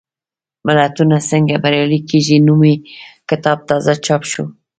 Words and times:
ملتونه 0.65 1.15
څنګه 1.29 1.55
بریالي 1.63 1.99
کېږي؟ 2.09 2.37
نومي 2.47 2.75
کتاب 3.29 3.57
تازه 3.69 3.93
چاپ 4.05 4.21
شو. 4.31 4.43